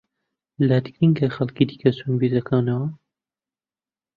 [0.67, 2.87] لات گرنگە خەڵکی دیکە چۆن بیر دەکەنەوە؟